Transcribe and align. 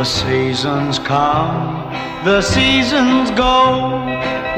The 0.00 0.06
seasons 0.06 0.98
come, 0.98 1.92
the 2.24 2.40
seasons 2.40 3.30
go. 3.32 4.00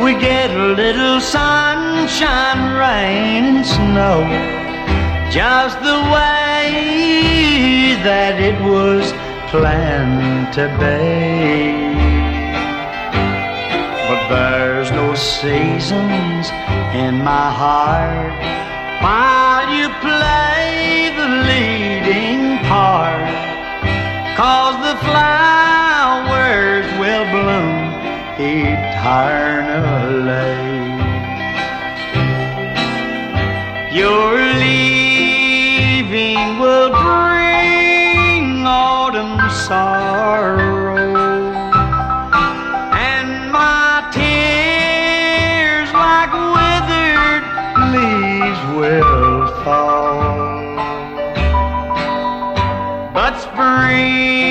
We 0.00 0.12
get 0.14 0.52
a 0.52 0.66
little 0.68 1.20
sunshine, 1.20 2.78
rain, 2.78 3.56
and 3.56 3.66
snow. 3.66 4.22
Just 5.32 5.80
the 5.80 5.98
way 6.14 7.96
that 8.04 8.40
it 8.40 8.54
was 8.62 9.10
planned 9.50 10.52
to 10.54 10.68
be. 10.78 11.90
But 14.06 14.28
there's 14.28 14.92
no 14.92 15.12
seasons 15.16 16.50
in 16.94 17.18
my 17.24 17.50
heart 17.50 18.32
while 19.02 19.76
you 19.76 19.88
play 20.06 20.51
flowers 25.04 26.86
will 27.00 27.26
bloom 27.30 27.92
eternally. 28.38 29.32
Your 33.92 34.34
leaving 34.64 36.44
will 36.58 36.90
bring 36.90 38.66
autumn 38.66 39.38
sorrow. 39.50 41.14
And 43.10 43.30
my 43.52 44.08
tears 44.12 45.90
like 45.92 46.32
withered 46.56 47.44
leaves 47.94 48.62
will 48.76 49.46
fall. 49.62 50.42
But 53.12 53.32
spring 53.40 54.41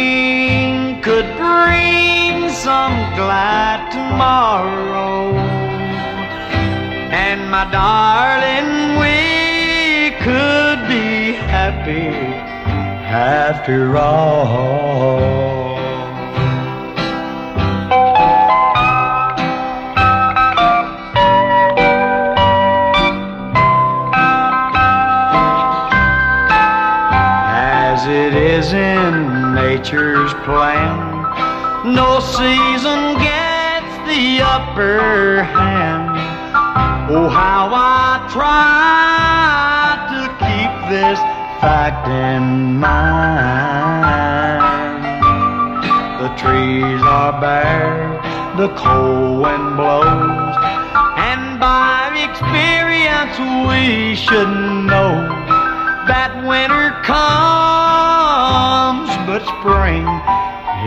some 2.81 3.01
glad 3.13 3.79
tomorrow. 3.91 5.35
And 7.27 7.39
my 7.55 7.65
darling, 7.79 8.69
we 9.03 10.17
could 10.25 10.79
be 10.87 11.33
happy 11.33 12.09
after 13.05 13.97
all. 13.97 15.21
As 27.53 28.07
it 28.07 28.33
is 28.33 28.73
in 28.73 29.53
nature's 29.53 30.33
plan, 30.45 31.20
no 31.85 32.19
season 32.19 33.15
gets 33.17 33.97
the 34.05 34.41
upper 34.43 35.43
hand. 35.43 36.11
Oh, 37.09 37.27
how 37.27 37.71
I 37.73 38.29
try 38.31 39.97
to 40.13 40.29
keep 40.37 40.71
this 40.91 41.17
fact 41.59 42.07
in 42.07 42.77
mind. 42.77 44.61
The 46.21 46.29
trees 46.37 47.01
are 47.01 47.33
bare, 47.41 48.21
the 48.57 48.69
cold 48.75 49.41
wind 49.41 49.75
blows, 49.75 50.55
and 51.17 51.59
by 51.59 52.13
experience 52.29 53.39
we 53.67 54.13
should 54.15 54.53
know 54.85 55.27
that 56.05 56.43
winter 56.45 56.91
comes, 57.01 59.09
but 59.25 59.41
spring 59.57 60.05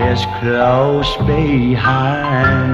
is 0.00 0.27
close 0.41 1.16
behind. 1.19 2.73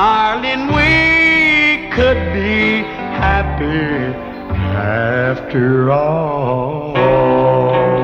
Darling, 0.00 0.68
we 0.68 1.90
could 1.94 2.32
be 2.32 2.82
happy 3.20 4.16
after 4.72 5.90
all. 5.90 7.99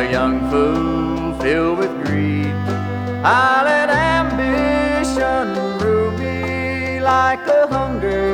A 0.00 0.10
young 0.10 0.40
fool 0.50 1.38
filled 1.42 1.78
with 1.78 1.92
greed, 2.06 2.54
I 3.22 3.62
let 3.68 3.90
ambition 3.90 5.46
rule 5.78 6.12
me 6.12 7.00
like 7.00 7.46
a 7.46 7.66
hunger 7.66 8.32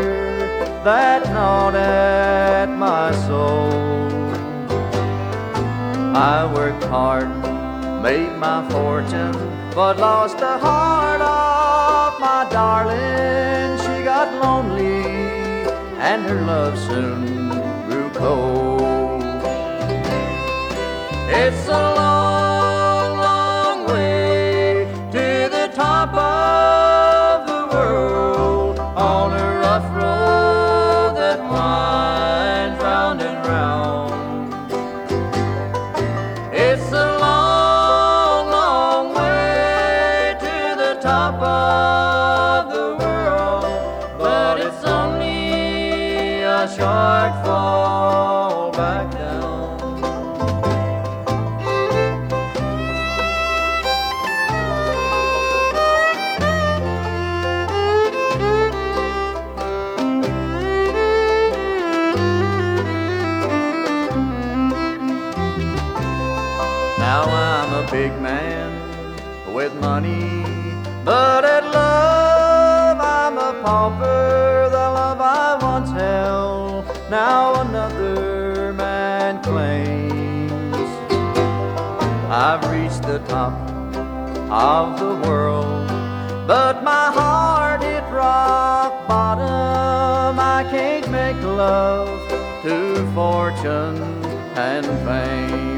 that 0.84 1.26
gnawed 1.34 1.74
at 1.74 2.66
my 2.66 3.10
soul. 3.26 3.72
I 6.14 6.48
worked 6.54 6.84
hard, 6.84 7.30
made 8.00 8.36
my 8.38 8.58
fortune, 8.70 9.34
but 9.74 9.98
lost 9.98 10.38
the 10.38 10.58
heart 10.58 11.20
of 11.20 12.20
my 12.20 12.46
darling. 12.48 13.76
She 13.82 14.04
got 14.04 14.28
lonely, 14.40 15.02
and 15.98 16.22
her 16.26 16.42
love 16.42 16.78
soon 16.78 17.50
grew 17.88 18.08
cold. 18.10 18.75
It's 21.28 21.66
a 21.68 21.72
long, 21.72 22.15
money, 69.96 70.44
but 71.06 71.42
at 71.42 71.64
love 71.64 72.98
I'm 73.00 73.38
a 73.38 73.52
pauper. 73.62 74.68
The 74.76 74.86
love 75.00 75.20
I 75.22 75.56
once 75.70 75.90
held, 75.90 76.84
now 77.10 77.62
another 77.62 78.74
man 78.74 79.42
claims. 79.42 80.90
I've 82.44 82.62
reached 82.74 83.04
the 83.12 83.20
top 83.34 83.54
of 84.50 84.86
the 85.02 85.14
world, 85.26 85.88
but 86.46 86.74
my 86.92 87.06
heart 87.18 87.80
hit 87.82 88.04
rock 88.12 88.92
bottom. 89.08 90.38
I 90.56 90.60
can't 90.74 91.08
make 91.10 91.40
love 91.42 92.18
to 92.64 92.76
fortune 93.14 94.02
and 94.68 94.84
fame. 95.06 95.75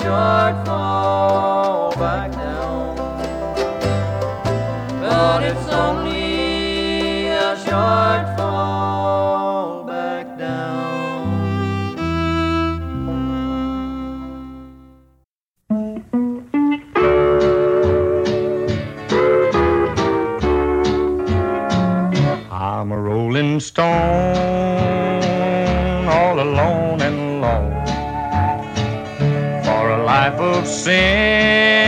Short 0.00 0.66
fall 0.66 0.97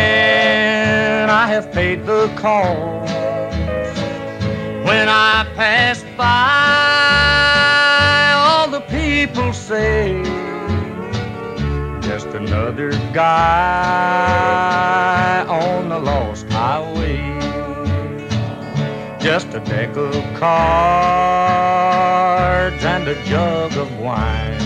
sin, 0.01 1.29
I 1.31 1.47
have 1.55 1.71
paid 1.73 2.07
the 2.07 2.29
cost. 2.37 3.13
When 4.89 5.09
I 5.09 5.47
pass 5.55 5.99
by, 6.17 6.27
all 8.45 8.69
the 8.77 8.85
people 8.99 9.53
say, 9.53 10.23
just 12.01 12.29
another 12.43 12.91
guy 13.13 13.37
on 15.49 15.89
the 15.91 15.99
lost 15.99 16.47
highway 16.51 17.19
just 19.21 19.49
a 19.49 19.61
deck 19.61 19.97
of 19.97 20.15
cards 20.39 20.51
and 22.85 23.07
a 23.07 23.15
jug 23.25 23.77
of 23.77 23.99
wine. 23.99 24.63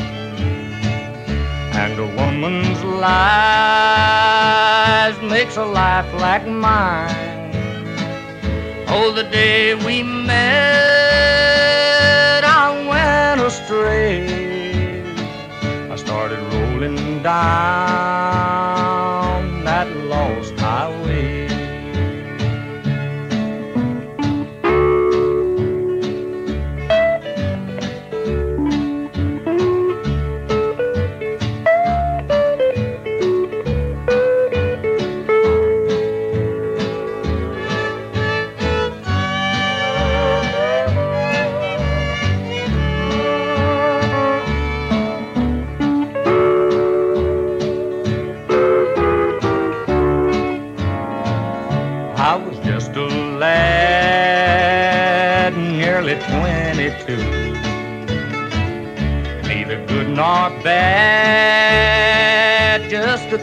And 1.82 1.98
a 1.98 2.06
woman's 2.06 2.84
lies 2.84 4.33
makes 5.28 5.56
a 5.56 5.64
life 5.64 6.12
like 6.14 6.46
mine. 6.46 7.10
Oh, 8.88 9.12
the 9.14 9.24
day 9.24 9.74
we 9.74 10.02
met, 10.02 10.34
I 12.44 12.68
went 12.88 13.40
astray. 13.40 14.26
I 15.90 15.96
started 15.96 16.40
rolling 16.52 17.22
down 17.22 17.83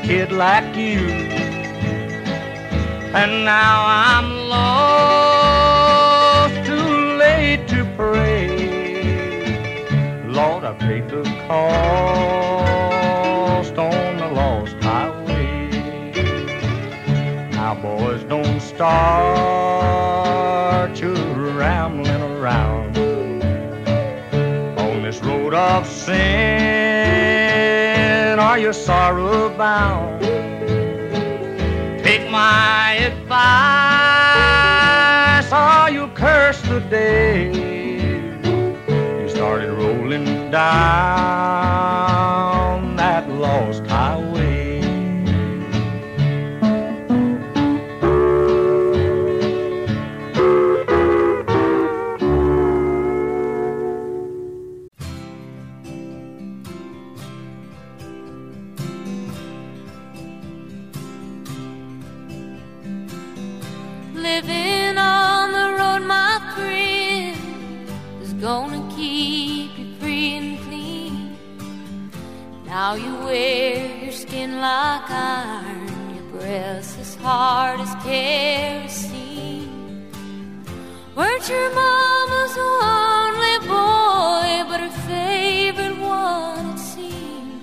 kid 0.04 0.32
like 0.32 0.76
you. 0.76 1.00
And 3.14 3.46
now 3.46 3.86
I'm 3.86 4.50
lost, 4.50 6.56
too 6.66 7.18
late 7.18 7.68
to 7.68 7.86
pray. 7.96 8.48
Lord, 10.26 10.64
I 10.64 10.74
paid 10.74 11.08
the 11.10 11.24
cost 11.48 11.68
on 13.78 14.18
the 14.18 14.30
lost 14.30 14.76
highway. 14.82 15.70
Now, 17.52 17.76
boys, 17.76 18.24
don't 18.24 18.62
start 18.62 18.82
you 21.02 21.14
rambling 21.14 22.22
around 22.22 22.98
on 24.80 25.04
this 25.04 25.22
road 25.22 25.54
of 25.54 25.86
sin. 25.86 26.81
Are 28.52 28.60
you 28.60 28.74
sorrow 28.74 29.48
bound? 29.56 30.22
Take 32.04 32.30
my 32.30 32.96
advice, 32.96 33.32
or 35.54 35.90
you 35.90 36.10
curse 36.14 36.62
the 36.64 36.82
day 36.82 37.50
you 39.22 39.30
started 39.30 39.72
rolling 39.72 40.52
down 40.52 42.61
hard 77.22 77.80
as 77.80 77.94
kerosene. 78.04 79.70
Weren't 81.16 81.48
your 81.48 81.70
mama's 81.76 82.58
only 82.58 83.58
boy, 83.68 84.64
but 84.70 84.80
her 84.86 84.96
favorite 85.08 85.98
one, 86.00 86.72
it 86.72 86.80
seemed. 86.80 87.62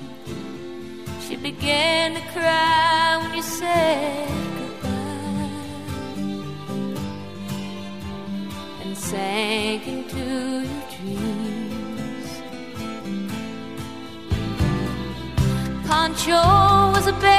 She 1.26 1.36
began 1.36 2.14
to 2.14 2.20
cry 2.32 3.18
when 3.20 3.34
you 3.34 3.42
said 3.42 4.28
goodbye 4.52 5.50
and 8.82 8.96
sank 8.96 9.86
into 9.88 10.26
your 10.70 10.82
dreams. 10.94 12.28
Pancho 15.88 16.42
was 16.94 17.06
a 17.08 17.12
bandit 17.12 17.37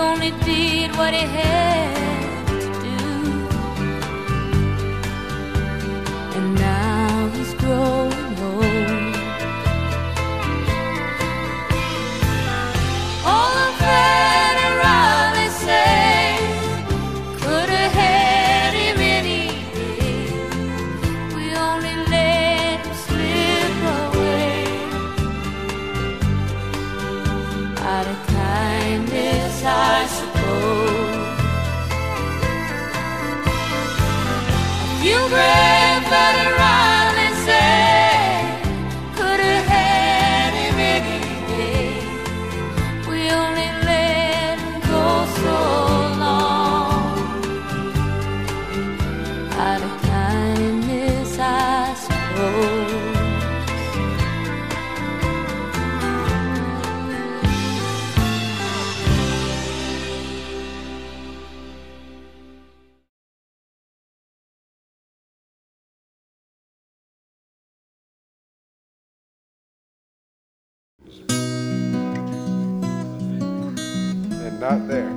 only 0.00 0.30
did 0.44 0.96
what 0.96 1.12
he 1.12 1.20
had 1.20 2.19
suppose. 30.50 30.89
And 74.42 74.60
not 74.60 74.86
there. 74.88 75.10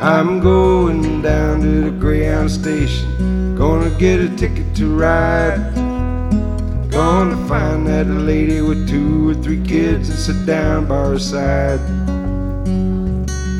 I'm 0.00 0.40
going 0.40 1.22
down 1.22 1.60
to 1.62 1.90
the 1.90 1.90
Greyhound 1.90 2.50
station. 2.50 3.56
Gonna 3.56 3.90
get 3.98 4.20
a 4.20 4.28
ticket 4.36 4.74
to 4.76 4.94
ride. 4.96 5.95
Gonna 6.96 7.36
find 7.46 7.86
that 7.88 8.06
lady 8.06 8.62
with 8.62 8.88
two 8.88 9.28
or 9.28 9.34
three 9.34 9.62
kids 9.62 10.08
and 10.08 10.18
sit 10.18 10.46
down 10.46 10.86
by 10.86 11.08
her 11.08 11.18
side. 11.18 11.78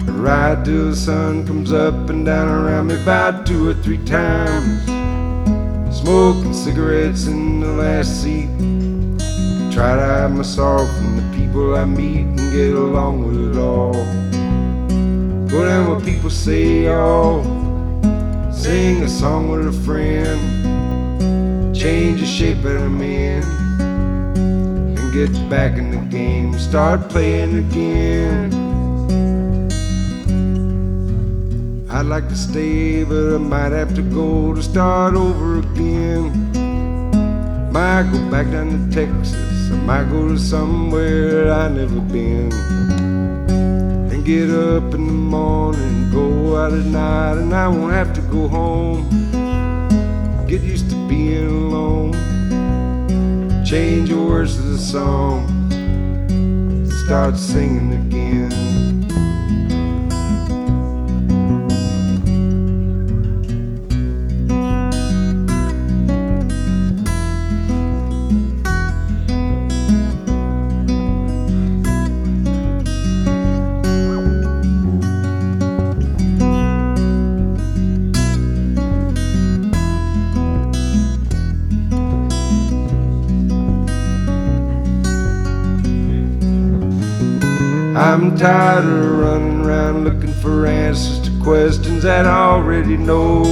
Ride 0.08 0.64
till 0.64 0.88
the 0.88 0.96
sun 0.96 1.46
comes 1.46 1.70
up 1.70 2.08
and 2.08 2.24
down 2.24 2.48
around 2.48 2.86
me 2.86 2.94
about 3.02 3.44
two 3.44 3.68
or 3.68 3.74
three 3.74 4.02
times. 4.06 4.84
Smoking 5.94 6.54
cigarettes 6.54 7.26
in 7.26 7.60
the 7.60 7.72
last 7.72 8.22
seat. 8.22 8.48
Try 9.70 9.96
to 9.96 10.06
hide 10.06 10.32
my 10.32 10.42
sorrow 10.42 10.86
from 10.86 11.16
the 11.16 11.36
people 11.36 11.76
I 11.76 11.84
meet 11.84 12.24
and 12.24 12.38
get 12.38 12.72
along 12.72 13.26
with 13.26 13.50
it 13.54 13.60
all. 13.60 13.92
Go 15.50 15.62
down 15.62 15.90
where 15.90 16.00
people 16.00 16.30
say, 16.30 16.88
oh, 16.88 17.42
sing 18.50 19.02
a 19.02 19.08
song 19.10 19.50
with 19.50 19.68
a 19.68 19.84
friend 19.84 20.55
change 21.86 22.20
the 22.20 22.26
shape 22.26 22.62
that 22.62 22.78
I'm 22.78 23.00
in 23.00 23.44
and 24.98 25.12
get 25.12 25.30
back 25.48 25.78
in 25.78 25.92
the 25.92 26.02
game, 26.18 26.52
start 26.58 27.08
playing 27.08 27.58
again. 27.64 28.52
I'd 31.88 32.06
like 32.06 32.28
to 32.28 32.36
stay, 32.36 33.04
but 33.04 33.36
I 33.36 33.38
might 33.38 33.70
have 33.70 33.94
to 33.94 34.02
go 34.02 34.52
to 34.52 34.60
start 34.64 35.14
over 35.14 35.60
again. 35.60 36.32
Might 37.70 38.10
go 38.10 38.18
back 38.32 38.50
down 38.50 38.68
to 38.72 38.80
Texas, 38.92 39.70
I 39.70 39.76
might 39.90 40.10
go 40.10 40.26
to 40.26 40.38
somewhere 40.38 41.52
I 41.52 41.68
never 41.68 42.00
been. 42.00 42.50
And 44.10 44.24
get 44.24 44.50
up 44.50 44.92
in 44.92 45.06
the 45.06 45.20
morning, 45.36 46.10
go 46.10 46.56
out 46.56 46.72
at 46.72 46.86
night, 46.86 47.36
and 47.42 47.54
I 47.54 47.68
won't 47.68 47.92
have 47.92 48.12
to 48.14 48.22
go 48.22 48.48
home 48.48 49.25
Change 53.66 54.10
the 54.10 54.22
words 54.22 54.54
to 54.54 54.62
the 54.62 54.78
song, 54.78 55.48
start 56.88 57.36
singing 57.36 57.94
again. 57.94 58.95
I'm 87.96 88.36
tired 88.36 88.84
of 88.84 89.18
running 89.20 89.64
around 89.64 90.04
looking 90.04 90.34
for 90.42 90.66
answers 90.66 91.18
to 91.26 91.42
questions 91.42 92.02
that 92.02 92.26
I 92.26 92.50
already 92.50 92.98
know. 92.98 93.42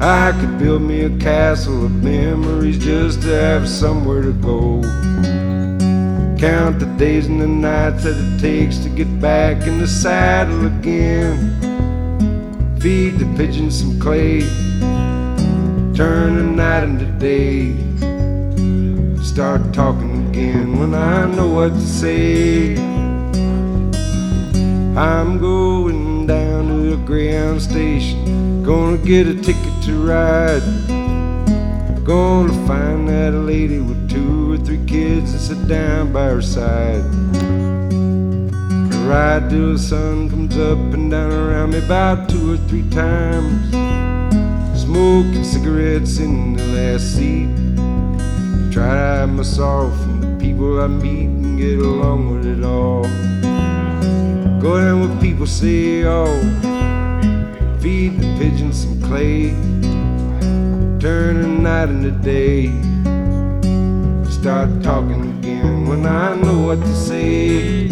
I 0.00 0.32
could 0.40 0.58
build 0.58 0.80
me 0.80 1.02
a 1.02 1.10
castle 1.18 1.84
of 1.84 2.02
memories 2.02 2.78
just 2.82 3.20
to 3.20 3.28
have 3.28 3.68
somewhere 3.68 4.22
to 4.22 4.32
go. 4.32 4.80
Count 6.38 6.78
the 6.80 6.86
days 6.96 7.26
and 7.26 7.38
the 7.38 7.46
nights 7.46 8.04
that 8.04 8.16
it 8.16 8.40
takes 8.40 8.78
to 8.78 8.88
get 8.88 9.20
back 9.20 9.66
in 9.66 9.78
the 9.78 9.86
saddle 9.86 10.64
again. 10.64 11.52
Feed 12.80 13.18
the 13.18 13.26
pigeons 13.36 13.78
some 13.78 14.00
clay, 14.00 14.40
turn 15.94 16.36
the 16.36 16.44
night 16.44 16.82
into 16.82 17.04
day. 17.18 17.76
Start 19.22 19.74
talking 19.74 20.05
again 20.36 20.78
when 20.78 20.94
I 20.94 21.24
know 21.34 21.48
what 21.48 21.72
to 21.72 21.80
say. 21.80 22.76
I'm 24.94 25.38
going 25.38 26.26
down 26.26 26.68
to 26.68 26.90
the 26.90 27.02
Greyhound 27.06 27.62
station, 27.62 28.62
gonna 28.62 28.98
get 28.98 29.26
a 29.26 29.34
ticket 29.34 29.74
to 29.84 29.92
ride. 30.06 30.62
Gonna 32.04 32.52
find 32.66 33.08
that 33.08 33.32
lady 33.32 33.80
with 33.80 34.10
two 34.10 34.52
or 34.52 34.58
three 34.58 34.84
kids 34.86 35.32
and 35.32 35.40
sit 35.40 35.68
down 35.68 36.12
by 36.12 36.26
her 36.26 36.42
side. 36.42 37.04
Ride 39.08 39.48
till 39.48 39.72
the 39.72 39.78
sun 39.78 40.28
comes 40.28 40.58
up 40.58 40.78
and 40.96 41.10
down 41.10 41.32
around 41.32 41.70
me 41.70 41.78
about 41.78 42.28
two 42.28 42.54
or 42.54 42.58
three 42.68 42.88
times. 42.90 43.70
Smoking 44.78 45.44
cigarettes 45.44 46.18
in 46.18 46.56
the 46.56 46.66
last 46.76 47.14
seat. 47.16 47.48
Try 48.70 49.24
my 49.24 49.42
sorrow 49.42 49.90
people 50.46 50.80
I 50.80 50.86
meet 50.86 51.26
and 51.26 51.58
get 51.58 51.78
along 51.80 52.30
with 52.30 52.46
it 52.46 52.62
all. 52.64 53.02
Go 54.60 54.78
down 54.78 55.00
where 55.00 55.20
people 55.20 55.46
say, 55.46 56.04
oh, 56.04 56.40
feed 57.80 58.20
the 58.20 58.28
pigeons 58.38 58.84
some 58.84 59.00
clay, 59.02 59.50
turn 61.00 61.42
the 61.42 61.48
night 61.48 61.88
into 61.88 62.12
day. 62.12 62.68
Start 64.30 64.70
talking 64.84 65.38
again 65.38 65.88
when 65.88 66.06
I 66.06 66.36
know 66.36 66.58
what 66.66 66.78
to 66.80 66.94
say. 66.94 67.88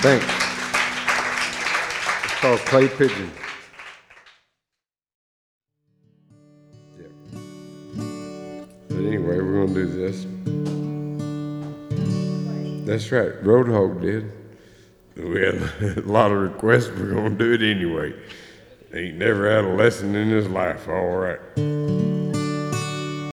Thanks. 0.00 0.24
It's 2.24 2.34
called 2.40 2.60
Clay 2.60 2.86
Pigeon. 2.86 3.32
Yep. 6.96 7.10
But 8.88 8.96
anyway, 8.96 9.40
we're 9.40 9.66
gonna 9.66 9.74
do 9.74 9.86
this. 9.86 10.24
That's 12.86 13.10
right, 13.10 13.42
Roadhog 13.42 14.00
did. 14.00 14.32
We 15.16 15.40
had 15.40 15.56
a 15.98 16.02
lot 16.02 16.30
of 16.30 16.38
requests, 16.38 16.90
we're 16.90 17.12
gonna 17.14 17.30
do 17.30 17.54
it 17.54 17.62
anyway. 17.62 18.14
Ain't 18.94 19.16
never 19.16 19.50
had 19.50 19.64
a 19.64 19.74
lesson 19.74 20.14
in 20.14 20.28
his 20.28 20.46
life, 20.46 20.88
all 20.88 21.16
right. 21.16 21.40